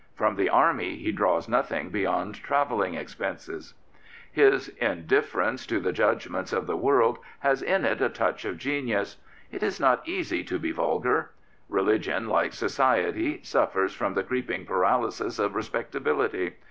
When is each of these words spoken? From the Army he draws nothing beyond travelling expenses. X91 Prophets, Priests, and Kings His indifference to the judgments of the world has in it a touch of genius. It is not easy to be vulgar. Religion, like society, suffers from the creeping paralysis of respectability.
From 0.15 0.35
the 0.35 0.49
Army 0.49 0.95
he 0.95 1.11
draws 1.11 1.47
nothing 1.47 1.89
beyond 1.91 2.33
travelling 2.33 2.95
expenses. 2.95 3.75
X91 3.75 3.91
Prophets, 3.91 4.33
Priests, 4.33 4.41
and 4.41 4.41
Kings 4.41 4.65
His 4.65 4.77
indifference 4.79 5.65
to 5.67 5.79
the 5.79 5.91
judgments 5.91 6.53
of 6.53 6.65
the 6.65 6.75
world 6.75 7.19
has 7.41 7.61
in 7.61 7.85
it 7.85 8.01
a 8.01 8.09
touch 8.09 8.43
of 8.43 8.57
genius. 8.57 9.17
It 9.51 9.61
is 9.61 9.79
not 9.79 10.07
easy 10.09 10.43
to 10.45 10.57
be 10.57 10.71
vulgar. 10.71 11.29
Religion, 11.69 12.27
like 12.27 12.53
society, 12.53 13.41
suffers 13.43 13.93
from 13.93 14.15
the 14.15 14.23
creeping 14.23 14.65
paralysis 14.65 15.37
of 15.37 15.53
respectability. 15.53 16.53